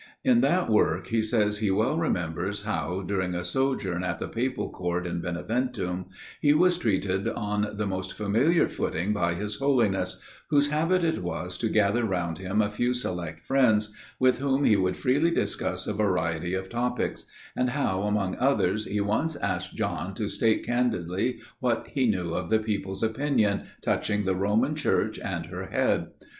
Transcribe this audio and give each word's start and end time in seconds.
In 0.23 0.41
that 0.41 0.67
work, 0.67 1.09
he 1.09 1.21
says, 1.21 1.59
he 1.59 1.69
well 1.69 1.95
remembers 1.95 2.63
how, 2.63 3.03
during 3.03 3.35
a 3.35 3.43
sojourn 3.43 4.03
at 4.03 4.17
the 4.17 4.27
papal 4.27 4.71
court 4.71 5.05
in 5.05 5.21
Beneventum, 5.21 6.05
he 6.41 6.53
was 6.53 6.79
treated 6.79 7.27
on 7.29 7.77
the 7.77 7.85
most 7.85 8.13
familiar 8.13 8.67
footing 8.67 9.13
by 9.13 9.35
his 9.35 9.57
Holiness; 9.57 10.19
whose 10.49 10.69
habit 10.69 11.03
it 11.03 11.19
was 11.21 11.55
to 11.59 11.69
gather 11.69 12.03
round 12.03 12.39
him 12.39 12.63
a 12.63 12.71
few 12.71 12.95
select 12.95 13.45
friends, 13.45 13.93
with 14.17 14.39
whom 14.39 14.63
he 14.63 14.75
would 14.75 14.97
freely 14.97 15.29
discuss 15.29 15.85
a 15.85 15.93
variety 15.93 16.55
of 16.55 16.67
topics; 16.67 17.25
and 17.55 17.69
how, 17.69 18.01
among 18.01 18.35
others, 18.39 18.85
he 18.85 18.99
once 19.01 19.35
asked 19.35 19.75
John 19.75 20.15
to 20.15 20.27
state 20.27 20.65
candidly 20.65 21.41
what 21.59 21.85
he 21.91 22.07
knew 22.07 22.33
of 22.33 22.49
the 22.49 22.57
people's 22.57 23.03
opinion, 23.03 23.65
touching 23.83 24.23
the 24.23 24.33
Roman 24.33 24.73
Church 24.73 25.19
and 25.19 25.45
her 25.45 25.67
head. 25.67 26.07